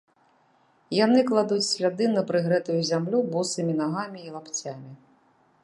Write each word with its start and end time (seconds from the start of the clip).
Яны 0.99 1.19
кладуць 1.29 1.65
сляды 1.73 2.07
на 2.15 2.23
прыгрэтую 2.31 2.77
зямлю 2.91 3.19
босымі 3.35 3.73
нагамі 3.83 4.19
і 4.29 4.33
лапцямі. 4.39 4.91